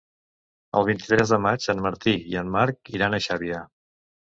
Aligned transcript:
El 0.79 0.87
vint-i-tres 0.87 1.35
de 1.35 1.39
maig 1.45 1.69
en 1.75 1.85
Martí 1.89 2.17
i 2.33 2.43
en 2.45 2.53
Marc 2.59 2.95
iran 2.99 3.15
a 3.15 3.25
Xàbia. 3.31 3.67